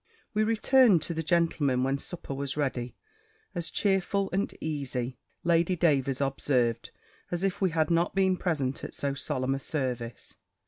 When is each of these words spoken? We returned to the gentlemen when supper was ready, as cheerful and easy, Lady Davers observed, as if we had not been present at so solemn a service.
We 0.33 0.41
returned 0.43 1.03
to 1.03 1.13
the 1.13 1.21
gentlemen 1.21 1.83
when 1.83 1.99
supper 1.99 2.33
was 2.33 2.57
ready, 2.57 2.95
as 3.53 3.69
cheerful 3.69 4.31
and 4.33 4.51
easy, 4.59 5.19
Lady 5.43 5.75
Davers 5.75 6.19
observed, 6.21 6.89
as 7.29 7.43
if 7.43 7.61
we 7.61 7.69
had 7.69 7.91
not 7.91 8.15
been 8.15 8.35
present 8.35 8.83
at 8.83 8.95
so 8.95 9.13
solemn 9.13 9.53
a 9.53 9.59
service. 9.59 10.37